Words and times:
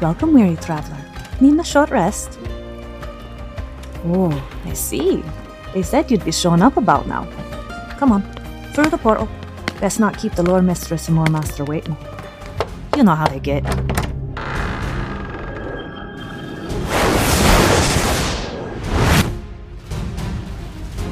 Welcome, 0.00 0.32
weary 0.32 0.54
traveler. 0.54 0.96
Need 1.40 1.58
a 1.58 1.64
short 1.64 1.90
rest? 1.90 2.38
Oh, 4.04 4.30
I 4.64 4.72
see. 4.72 5.24
They 5.74 5.82
said 5.82 6.08
you'd 6.08 6.24
be 6.24 6.30
showing 6.30 6.62
up 6.62 6.76
about 6.76 7.08
now. 7.08 7.24
Come 7.98 8.12
on, 8.12 8.22
through 8.74 8.90
the 8.90 8.98
portal. 8.98 9.28
Best 9.80 9.98
not 9.98 10.16
keep 10.16 10.34
the 10.34 10.44
lore 10.44 10.62
mistress 10.62 11.08
and 11.08 11.16
lore 11.16 11.26
master 11.26 11.64
waiting. 11.64 11.96
You 12.96 13.02
know 13.02 13.16
how 13.16 13.26
they 13.26 13.40
get. 13.40 13.64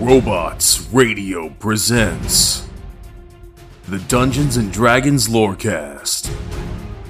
Robots 0.00 0.88
Radio 0.92 1.50
presents 1.50 2.68
the 3.86 4.00
Dungeons 4.08 4.56
and 4.56 4.72
Dragons 4.72 5.28
Lorecast. 5.28 6.51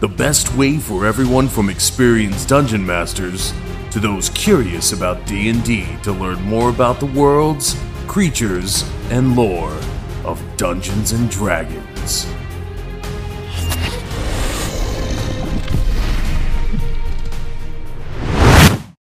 The 0.00 0.06
best 0.06 0.54
way 0.54 0.78
for 0.78 1.04
everyone 1.04 1.48
from 1.48 1.68
experienced 1.68 2.50
dungeon 2.50 2.86
masters 2.86 3.52
to 3.90 3.98
those 3.98 4.30
curious 4.30 4.92
about 4.92 5.26
D&D 5.26 5.88
to 6.04 6.12
learn 6.12 6.40
more 6.42 6.70
about 6.70 7.00
the 7.00 7.06
worlds, 7.06 7.76
creatures, 8.06 8.88
and 9.10 9.34
lore 9.34 9.76
of 10.24 10.40
Dungeons 10.56 11.10
and 11.10 11.28
Dragons. 11.28 12.32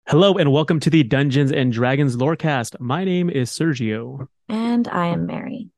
Hello 0.08 0.34
and 0.34 0.50
welcome 0.50 0.80
to 0.80 0.90
the 0.90 1.04
Dungeons 1.04 1.52
and 1.52 1.72
Dragons 1.72 2.16
Lorecast. 2.16 2.80
My 2.80 3.04
name 3.04 3.30
is 3.30 3.52
Sergio. 3.52 4.26
And 4.48 4.88
I 4.88 5.06
am 5.06 5.26
Mary. 5.26 5.68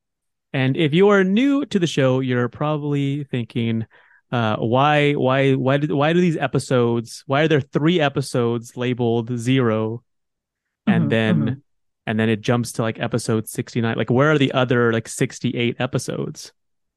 And 0.55 0.78
if 0.78 0.94
you 0.94 1.10
are 1.10 1.22
new 1.25 1.66
to 1.66 1.78
the 1.78 1.86
show, 1.86 2.20
you're 2.20 2.48
probably 2.48 3.25
thinking, 3.25 3.84
uh, 4.33 4.56
why, 4.56 5.12
why, 5.12 5.53
why 5.55 5.77
did, 5.77 5.92
why 5.92 6.12
do 6.12 6.20
these 6.20 6.36
episodes? 6.36 7.22
Why 7.27 7.42
are 7.42 7.48
there 7.48 7.61
three 7.61 8.00
episodes 8.00 8.77
labeled 8.77 9.36
zero, 9.39 10.03
and 10.86 11.05
Mhm, 11.06 11.11
then, 11.11 11.42
mhm. 11.42 11.61
and 12.06 12.19
then 12.20 12.28
it 12.28 12.41
jumps 12.41 12.72
to 12.72 12.83
like 12.83 12.98
episode 13.00 13.48
sixty 13.48 13.81
nine? 13.81 13.97
Like, 13.97 14.11
where 14.11 14.31
are 14.33 14.39
the 14.39 14.53
other 14.53 14.92
like 14.92 15.08
sixty 15.08 15.50
eight 15.56 15.77
episodes? 15.78 16.53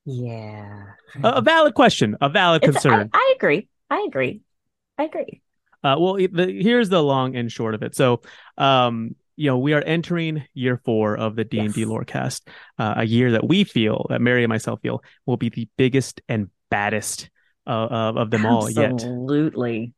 Yeah. 0.06 0.84
A, 1.24 1.30
a 1.30 1.42
valid 1.42 1.74
question, 1.74 2.16
a 2.22 2.30
valid 2.30 2.64
It's- 2.64 2.74
concern. 2.82 3.10
I, 3.14 3.18
I 3.18 3.34
agree. 3.36 3.68
I 3.90 4.06
agree. 4.08 4.42
I 4.98 5.04
agree. 5.04 5.42
Uh, 5.84 5.96
well, 6.00 6.16
the, 6.16 6.58
here's 6.62 6.90
the 6.90 7.04
long 7.04 7.36
and 7.36 7.52
short 7.52 7.76
of 7.76 7.84
it. 7.84 7.96
So, 7.96 8.22
um, 8.58 9.16
you 9.36 9.50
know, 9.50 9.60
we 9.60 9.74
are 9.74 9.82
entering 9.82 10.44
year 10.56 10.82
four 10.84 11.16
of 11.16 11.36
the 11.36 11.44
D 11.44 11.60
and 11.60 11.72
D 11.74 11.82
Yes. 11.82 11.90
Lorecast, 11.90 12.48
uh, 12.80 12.96
a 12.98 13.04
year 13.06 13.34
that 13.34 13.48
we 13.48 13.64
feel, 13.64 14.08
that 14.10 14.20
Mary 14.20 14.44
and 14.44 14.50
myself 14.50 14.82
feel, 14.82 15.04
will 15.28 15.38
be 15.38 15.50
the 15.50 15.68
biggest 15.78 16.20
and 16.28 16.50
baddest 16.70 17.30
uh, 17.66 17.70
of 17.72 18.18
of 18.18 18.30
them 18.32 18.46
all 18.46 18.70
yet. 18.70 18.94
Absolutely. 18.94 19.94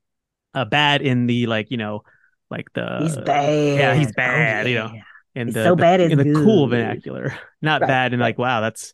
Uh, 0.53 0.65
bad 0.65 1.01
in 1.01 1.27
the 1.27 1.45
like, 1.45 1.69
you 1.71 1.77
know, 1.77 2.03
like 2.49 2.65
the 2.73 2.99
He's 3.01 3.17
bad. 3.17 3.77
Yeah, 3.79 3.93
he's 3.95 4.07
Oh, 4.07 4.13
bad. 4.15 4.67
You 4.67 4.75
know, 4.75 4.91
yeah. 4.93 5.01
in 5.35 5.47
He's 5.47 5.53
the, 5.55 5.63
so 5.63 5.69
the- 5.71 5.81
bad 5.81 6.01
in 6.01 6.17
the 6.17 6.33
cool 6.33 6.67
vernacular, 6.67 7.33
not 7.61 7.81
Right, 7.81 7.87
bad 7.87 8.13
and 8.13 8.21
like, 8.21 8.37
wow, 8.37 8.61
that's 8.61 8.93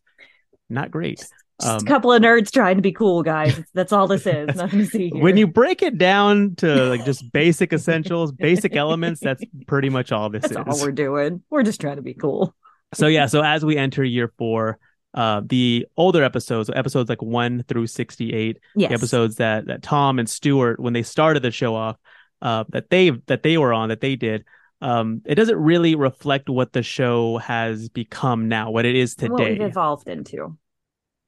not 0.69 0.91
great. 0.91 1.19
Just 1.19 1.33
Um, 1.65 1.77
a 1.77 1.85
couple 1.85 2.11
of 2.11 2.21
nerds 2.21 2.51
trying 2.51 2.75
to 2.75 2.81
be 2.81 2.91
cool, 2.91 3.23
guys. 3.23 3.57
That's 3.73 3.93
all 3.93 4.07
this 4.07 4.27
is. 4.27 4.53
Nothing 4.57 4.79
to 4.79 4.85
see 4.85 5.09
here. 5.13 5.23
when 5.23 5.37
you 5.37 5.47
break 5.47 5.81
it 5.81 5.97
down 5.97 6.55
to 6.57 6.67
like 6.89 7.05
just 7.05 7.31
basic 7.31 7.71
essentials, 7.71 8.33
basic 8.33 8.75
elements, 8.75 9.21
that's 9.21 9.41
pretty 9.67 9.87
much 9.89 10.11
all 10.11 10.29
this 10.29 10.41
That's 10.41 10.51
is. 10.51 10.57
all 10.81 10.85
we're 10.85 10.91
doing. 10.91 11.41
We're 11.49 11.63
just 11.63 11.79
trying 11.79 11.95
to 11.95 12.01
be 12.01 12.13
cool. 12.13 12.53
so 12.93 13.07
yeah, 13.07 13.27
so 13.27 13.41
as 13.41 13.63
we 13.63 13.77
enter 13.77 14.03
year 14.03 14.33
four, 14.37 14.79
uh, 15.15 15.41
the 15.43 15.87
older 15.97 16.23
episodes, 16.23 16.69
episodes 16.69 17.09
like 17.09 17.21
one 17.21 17.63
through 17.67 17.87
sixty-eight, 17.87 18.59
Yes. 18.75 18.91
episodes 18.91 19.37
that 19.37 19.65
that 19.65 19.81
Tom 19.81 20.19
and 20.19 20.29
Stuart, 20.29 20.79
when 20.79 20.93
they 20.93 21.03
started 21.03 21.41
the 21.41 21.51
show 21.51 21.73
off, 21.73 21.97
uh, 22.41 22.65
that 22.69 22.89
they 22.89 23.09
that 23.25 23.41
they 23.41 23.57
were 23.57 23.73
on, 23.73 23.89
that 23.89 24.01
they 24.01 24.15
did, 24.15 24.43
um, 24.81 25.21
it 25.25 25.35
doesn't 25.35 25.57
really 25.57 25.95
reflect 25.95 26.49
what 26.49 26.73
the 26.73 26.83
show 26.83 27.37
has 27.37 27.89
become 27.89 28.49
now, 28.49 28.71
what 28.71 28.85
it 28.85 28.95
is 28.95 29.15
today, 29.15 29.29
What 29.29 29.49
we've 29.49 29.61
evolved 29.61 30.09
into. 30.09 30.57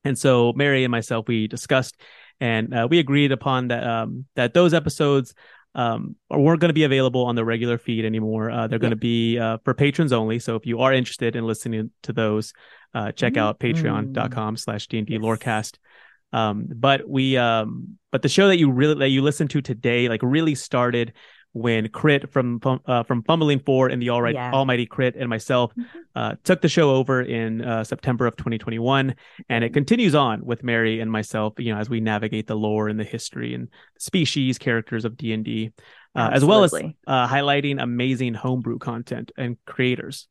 And 0.04 0.18
so 0.18 0.54
Mary 0.54 0.84
and 0.84 0.92
myself, 0.92 1.28
we 1.28 1.48
discussed 1.48 2.00
and 2.40 2.74
uh, 2.74 2.88
we 2.90 3.00
agreed 3.00 3.32
upon 3.32 3.70
that 3.70 3.84
um, 3.88 4.26
that 4.36 4.54
those 4.54 4.74
episodes 4.74 5.34
um, 5.78 6.16
weren't 6.32 6.60
going 6.60 6.70
to 6.70 6.74
be 6.74 6.84
available 6.84 7.26
on 7.26 7.36
the 7.36 7.46
regular 7.46 7.78
feed 7.78 8.04
anymore. 8.04 8.50
Uh, 8.50 8.68
they're 8.68 8.80
going 8.80 8.92
to 8.92 8.98
be 8.98 9.38
uh, 9.38 9.60
for 9.64 9.76
patrons 9.76 10.12
only. 10.12 10.40
So 10.40 10.56
if 10.56 10.66
you 10.66 10.80
are 10.80 10.92
interested 10.92 11.36
in 11.36 11.46
listening 11.46 11.92
to 12.02 12.14
those, 12.14 12.52
uh, 12.96 13.12
check 13.12 13.38
out 13.38 13.60
patreon.com 13.60 14.58
slash 14.58 14.88
D&D 14.88 15.14
Yes. 15.14 15.22
Lorecast. 15.22 15.78
Um, 16.34 16.68
but 16.76 17.08
we 17.08 17.38
um, 17.38 17.98
but 18.12 18.22
the 18.22 18.28
show 18.28 18.48
that 18.48 18.58
you 18.58 18.70
really 18.72 18.96
that 18.96 19.10
you 19.10 19.22
listen 19.22 19.48
to 19.50 19.62
today 19.62 20.10
like 20.10 20.22
really 20.24 20.56
started 20.56 21.14
when 21.54 21.88
Crit 21.90 22.32
from 22.32 22.60
uh, 22.86 23.04
from 23.04 23.24
Fumbling 23.24 23.60
Four 23.60 23.88
and 23.88 24.02
the 24.02 24.10
All 24.10 24.22
Right 24.22 24.36
Yeah. 24.36 24.52
Almighty 24.52 24.86
Crit 24.86 25.16
and 25.16 25.30
myself 25.30 25.74
Mhm. 25.76 25.86
uh, 26.16 26.36
took 26.44 26.62
the 26.62 26.70
show 26.70 26.92
over 26.92 27.22
in 27.22 27.62
uh, 27.64 27.84
September 27.84 28.28
of 28.28 28.36
2021, 28.36 29.16
and 29.50 29.64
it 29.64 29.74
continues 29.74 30.14
on 30.16 30.46
with 30.46 30.64
Mary 30.64 31.00
and 31.00 31.12
myself. 31.12 31.54
You 31.58 31.74
know, 31.74 31.80
as 31.80 31.90
we 31.90 32.00
navigate 32.00 32.48
the 32.48 32.56
lore 32.56 32.90
and 32.90 33.00
the 33.00 33.04
history 33.04 33.54
and 33.54 33.70
species, 33.98 34.58
characters 34.58 35.06
of 35.06 35.18
D 35.18 35.34
and 35.34 35.44
D, 35.44 35.72
uh, 36.16 36.30
as 36.34 36.44
well 36.46 36.64
as 36.64 36.74
uh, 36.74 37.28
highlighting 37.28 37.82
amazing 37.82 38.34
homebrew 38.36 38.78
content 38.80 39.32
and 39.38 39.58
creators. 39.66 40.28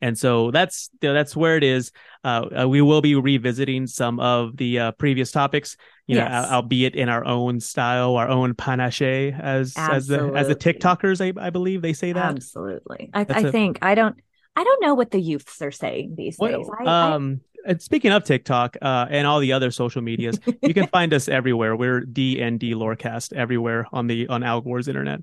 And 0.00 0.18
so 0.18 0.50
that's 0.50 0.90
know, 1.02 1.14
that's 1.14 1.34
where 1.34 1.56
it 1.56 1.64
is. 1.64 1.92
Uh, 2.22 2.62
uh, 2.62 2.68
we 2.68 2.82
will 2.82 3.00
be 3.00 3.14
revisiting 3.14 3.86
some 3.86 4.20
of 4.20 4.56
the 4.56 4.78
uh, 4.78 4.92
previous 4.92 5.30
topics, 5.30 5.76
you 6.06 6.16
Yes. 6.16 6.30
al- 6.30 6.54
albeit 6.56 6.94
in 6.94 7.08
our 7.08 7.24
own 7.24 7.60
style, 7.60 8.16
our 8.16 8.28
own 8.28 8.54
panache, 8.54 9.02
as 9.02 9.74
as 9.76 10.06
the 10.06 10.32
as 10.34 10.48
the 10.48 10.56
TikTokers, 10.56 11.20
I, 11.20 11.46
I 11.46 11.50
believe 11.50 11.80
they 11.82 11.92
say 11.94 12.12
that. 12.12 12.24
Absolutely. 12.36 13.10
I, 13.14 13.20
I 13.28 13.40
a- 13.40 13.52
think 13.52 13.78
I 13.82 13.94
don't 13.94 14.16
I 14.56 14.64
don't 14.64 14.82
know 14.82 14.94
what 14.94 15.10
the 15.10 15.20
youths 15.20 15.60
are 15.62 15.70
saying 15.72 16.14
these 16.16 16.36
What- 16.36 16.52
days. 16.52 16.68
I- 16.80 17.12
um, 17.14 17.40
and 17.66 17.80
speaking 17.80 18.12
of 18.12 18.24
TikTok 18.24 18.76
uh, 18.82 19.06
and 19.08 19.26
all 19.26 19.40
the 19.40 19.54
other 19.54 19.70
social 19.70 20.02
medias, 20.02 20.38
you 20.62 20.74
can 20.74 20.86
find 20.92 21.14
us 21.14 21.28
everywhere. 21.28 21.74
We're 21.74 22.00
D 22.00 22.42
and 22.42 22.60
D 22.60 22.74
Lorecast 22.74 23.32
everywhere 23.32 23.86
on 23.90 24.06
the 24.06 24.28
on 24.28 24.42
Al 24.42 24.60
Gore's 24.60 24.86
internet. 24.86 25.20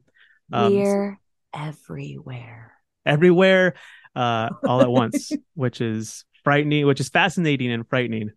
Um, 0.51 0.73
we're 0.75 1.19
everywhere. 1.53 2.73
Everywhere, 3.05 3.75
uh, 4.15 4.49
all 4.65 4.81
at 4.81 4.89
once, 4.89 5.31
which 5.55 5.81
is 5.81 6.25
frightening, 6.43 6.85
which 6.85 6.99
is 6.99 7.09
fascinating 7.09 7.71
and 7.71 7.87
frightening 7.87 8.31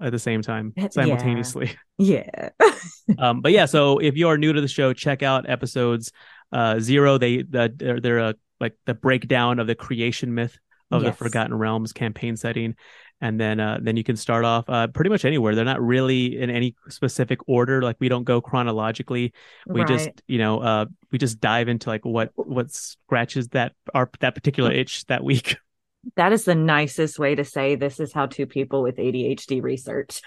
at 0.00 0.12
the 0.12 0.18
same 0.18 0.42
time, 0.42 0.74
simultaneously. 0.90 1.76
Yeah. 1.98 2.50
um, 3.18 3.40
but 3.40 3.52
yeah, 3.52 3.66
so 3.66 3.98
if 3.98 4.16
you 4.16 4.28
are 4.28 4.38
new 4.38 4.52
to 4.52 4.60
the 4.60 4.68
show, 4.68 4.92
check 4.92 5.22
out 5.22 5.48
episodes 5.48 6.12
uh, 6.52 6.78
zero. 6.80 7.18
They 7.18 7.42
the, 7.42 7.72
they're, 7.74 8.00
they're 8.00 8.20
uh, 8.20 8.32
like 8.60 8.76
the 8.86 8.94
breakdown 8.94 9.58
of 9.58 9.66
the 9.66 9.74
creation 9.74 10.34
myth 10.34 10.58
of 10.90 11.02
the 11.02 11.12
Forgotten 11.12 11.54
Realms 11.54 11.92
campaign 11.92 12.36
setting, 12.36 12.74
and 13.20 13.40
then 13.40 13.60
uh, 13.60 13.78
then 13.80 13.96
you 13.96 14.04
can 14.04 14.16
start 14.16 14.44
off 14.44 14.64
uh, 14.68 14.86
pretty 14.88 15.10
much 15.10 15.24
anywhere. 15.24 15.54
They're 15.54 15.64
not 15.64 15.82
really 15.82 16.38
in 16.38 16.50
any 16.50 16.74
specific 16.88 17.40
order. 17.48 17.82
Like 17.82 17.96
we 17.98 18.08
don't 18.08 18.24
go 18.24 18.40
chronologically. 18.40 19.32
We 19.66 19.84
just 19.84 20.10
you 20.26 20.38
know 20.38 20.60
uh, 20.60 20.86
we 21.10 21.18
just 21.18 21.40
dive 21.40 21.68
into 21.68 21.88
like 21.88 22.04
what 22.04 22.30
what 22.34 22.70
scratches 22.70 23.48
that 23.48 23.72
our 23.94 24.10
that 24.20 24.34
particular 24.34 24.70
itch 24.70 25.04
that 25.06 25.24
week. 25.24 25.56
that 26.16 26.32
is 26.32 26.44
the 26.44 26.54
nicest 26.54 27.18
way 27.18 27.34
to 27.34 27.44
say 27.44 27.74
this 27.74 28.00
is 28.00 28.12
how 28.12 28.26
two 28.26 28.46
people 28.46 28.82
with 28.82 28.96
ADHD 28.96 29.62
research. 29.62 30.22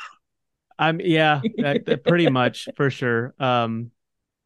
I'm 0.77 0.99
yeah, 0.99 1.41
that, 1.57 1.85
that 1.85 2.03
pretty 2.03 2.29
much 2.31 2.67
for 2.75 2.89
sure. 2.89 3.33
Um, 3.39 3.91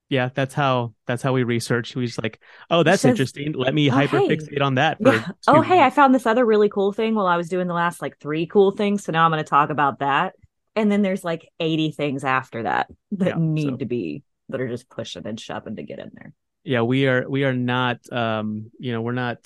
yeah, 0.10 0.30
that's 0.34 0.54
how 0.54 0.94
that's 1.08 1.22
how 1.24 1.34
we 1.34 1.44
research. 1.44 1.96
We 1.96 2.06
just 2.06 2.22
like, 2.22 2.40
oh, 2.70 2.84
that's 2.84 3.02
Says- 3.02 3.12
interesting. 3.12 3.54
Let 3.54 3.74
me 3.74 3.90
Oh, 3.90 3.96
hey. 3.98 4.08
hyperfixate 4.08 4.62
on 4.62 4.76
that. 4.76 4.98
For 5.02 5.14
Yeah. 5.14 5.28
Oh, 5.48 5.62
hey, 5.62 5.82
I 5.82 5.90
found 5.90 6.14
this 6.14 6.26
other 6.26 6.46
really 6.46 6.70
cool 6.70 6.94
thing 6.94 7.16
while 7.16 7.28
I 7.28 7.38
was 7.38 7.50
doing 7.50 7.68
the 7.68 7.74
last 7.74 8.02
like 8.02 8.18
three 8.20 8.46
cool 8.46 8.72
things. 8.72 9.04
So 9.04 9.12
now 9.12 9.26
I'm 9.26 9.32
going 9.32 9.44
to 9.44 9.50
talk 9.50 9.70
about 9.70 10.00
that. 10.00 10.36
And 10.76 10.92
then 10.92 11.02
there's 11.02 11.24
like 11.24 11.50
80 11.60 11.92
things 11.92 12.24
after 12.24 12.64
that 12.64 12.88
that 13.14 13.28
Yeah, 13.30 13.36
need 13.38 13.70
so- 13.72 13.78
to 13.78 13.86
be 13.86 14.24
that 14.50 14.62
are 14.62 14.68
just 14.68 14.90
pushing 14.90 15.26
and 15.26 15.40
shoving 15.40 15.76
to 15.78 15.84
get 15.84 16.00
in 16.00 16.12
there. 16.14 16.34
yeah, 16.64 16.82
we 16.82 17.08
are 17.08 17.28
we 17.30 17.44
are 17.46 17.54
not 17.54 17.98
um 18.12 18.70
you 18.80 18.92
know 18.92 19.02
we're 19.02 19.12
not 19.14 19.38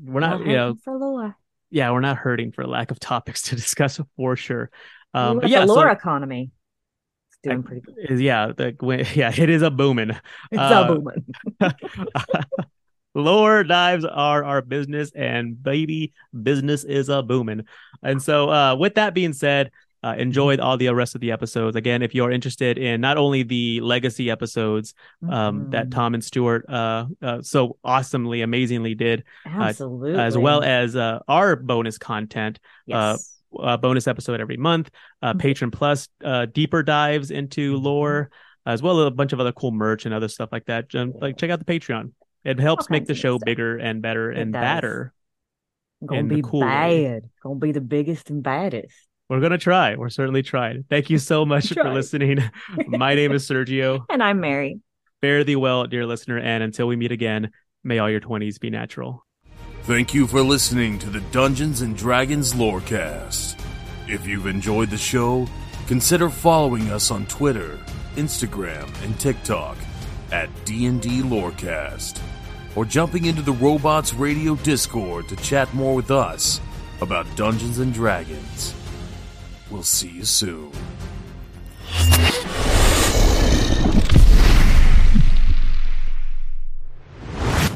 we're 0.00 0.20
not 0.20 0.38
Not 0.40 0.46
you 0.46 0.52
know 0.56 0.74
for 0.84 0.96
lore. 0.98 1.36
yeah 1.70 1.90
we're 1.90 2.00
not 2.00 2.16
hurting 2.16 2.52
for 2.52 2.64
lack 2.66 2.90
of 2.92 3.00
topics 3.00 3.42
to 3.42 3.56
discuss 3.62 4.00
for 4.16 4.36
sure. 4.36 4.70
Um, 5.14 5.38
but 5.38 5.44
the 5.44 5.48
yeah, 5.50 5.66
so- 5.66 5.80
economy. 5.88 6.50
Doing 7.48 7.62
pretty 7.62 7.80
good. 7.82 8.10
is- 8.10 8.20
yeah, 8.20 8.52
the, 8.56 8.74
yeah, 9.14 9.32
it 9.36 9.48
is 9.50 9.62
a 9.62 9.70
booming. 9.70 10.10
It's 10.10 10.60
uh, 10.60 10.86
a 10.88 10.94
booming. 10.94 11.24
Lore 13.14 13.64
dives 13.64 14.04
are 14.04 14.44
our 14.44 14.60
business, 14.60 15.10
and 15.14 15.60
baby, 15.62 16.12
business 16.42 16.84
is 16.84 17.08
a 17.08 17.22
booming. 17.22 17.64
And 18.02 18.22
so, 18.22 18.50
uh, 18.50 18.76
with 18.76 18.96
that 18.96 19.14
being 19.14 19.32
said, 19.32 19.70
uh, 20.04 20.14
enjoy 20.18 20.56
all 20.58 20.76
the 20.76 20.88
rest 20.90 21.14
of 21.14 21.22
the 21.22 21.32
episodes. 21.32 21.74
Again, 21.76 22.02
if 22.02 22.14
you're 22.14 22.30
interested 22.30 22.76
in 22.76 23.00
not 23.00 23.16
only 23.16 23.42
the 23.42 23.80
legacy 23.80 24.30
episodes 24.30 24.92
um, 25.28 25.70
that 25.70 25.86
Mhm. 25.86 25.90
Tom 25.92 26.14
and 26.14 26.22
Stuart 26.22 26.66
uh, 26.68 27.06
uh, 27.22 27.40
so 27.42 27.78
awesomely, 27.82 28.42
amazingly 28.42 28.94
did, 28.94 29.24
Absolutely. 29.46 30.20
as 30.20 30.36
well 30.36 30.62
as 30.62 30.94
uh, 30.94 31.20
our 31.26 31.56
bonus 31.56 31.96
content, 31.96 32.60
yes. 32.84 33.32
Uh, 33.58 33.76
bonus 33.76 34.06
episode 34.06 34.40
every 34.40 34.56
month, 34.56 34.90
uh, 35.22 35.32
Mhm. 35.34 35.38
Patron 35.40 35.70
Plus, 35.70 36.08
uh, 36.24 36.46
deeper 36.46 36.82
dives 36.82 37.30
into 37.30 37.78
Mhm. 37.78 37.82
lore, 37.82 38.30
as 38.64 38.82
well 38.82 39.00
as 39.00 39.06
a 39.06 39.10
bunch 39.10 39.32
of 39.32 39.40
other 39.40 39.52
cool 39.52 39.72
merch 39.72 40.04
and 40.06 40.14
other 40.14 40.28
stuff 40.28 40.50
like 40.52 40.64
that. 40.66 40.94
Um, 40.94 41.12
like 41.20 41.36
check 41.36 41.50
out 41.50 41.58
the 41.58 41.64
Patreon. 41.64 42.12
It 42.44 42.58
helps 42.60 42.88
make 42.90 43.06
the 43.06 43.14
show 43.14 43.38
bigger 43.38 43.76
and 43.76 44.00
better 44.00 44.30
It 44.30 44.38
and 44.38 44.52
does. 44.52 44.60
badder. 44.60 45.12
gonna 46.04 46.24
the 46.28 46.36
be 46.36 46.42
cool 46.42 46.60
bad. 46.60 47.22
Gonna 47.42 47.58
be 47.58 47.72
the 47.72 47.80
biggest 47.80 48.28
and 48.30 48.42
baddest. 48.42 48.94
We're 49.28 49.40
gonna 49.40 49.58
try. 49.58 49.96
We're 49.96 50.10
certainly 50.10 50.42
trying. 50.42 50.84
Thank 50.88 51.10
you 51.10 51.18
so 51.18 51.44
much 51.44 51.72
for 51.72 51.92
listening. 51.92 52.38
My 52.86 53.14
name 53.14 53.32
is 53.32 53.48
Sergio. 53.48 54.04
And 54.10 54.22
I'm 54.22 54.38
Mary. 54.40 54.78
Fare 55.22 55.42
thee 55.42 55.56
well, 55.56 55.86
dear 55.86 56.06
listener, 56.06 56.38
and 56.38 56.62
until 56.62 56.86
we 56.86 56.94
meet 56.96 57.10
again, 57.10 57.50
may 57.82 57.98
all 57.98 58.08
your 58.10 58.20
twenties 58.20 58.58
be 58.58 58.70
natural. 58.70 59.25
Thank 59.86 60.12
you 60.14 60.26
for 60.26 60.42
listening 60.42 60.98
to 60.98 61.10
the 61.10 61.20
Dungeons 61.30 61.80
and 61.80 61.96
Dragons 61.96 62.54
Lorecast. 62.54 63.56
If 64.08 64.26
you've 64.26 64.48
enjoyed 64.48 64.90
the 64.90 64.96
show, 64.96 65.46
consider 65.86 66.28
following 66.28 66.90
us 66.90 67.12
on 67.12 67.24
Twitter, 67.26 67.78
Instagram, 68.16 68.92
and 69.04 69.16
TikTok 69.20 69.76
at 70.32 70.50
D&D 70.64 71.22
Lorecast, 71.22 72.20
or 72.74 72.84
jumping 72.84 73.26
into 73.26 73.42
the 73.42 73.52
Robots 73.52 74.12
Radio 74.12 74.56
Discord 74.56 75.28
to 75.28 75.36
chat 75.36 75.72
more 75.72 75.94
with 75.94 76.10
us 76.10 76.60
about 77.00 77.24
Dungeons 77.36 77.78
and 77.78 77.94
Dragons. 77.94 78.74
We'll 79.70 79.84
see 79.84 80.10
you 80.10 80.24
soon. 80.24 80.72